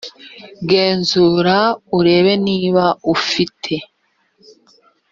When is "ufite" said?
3.15-3.73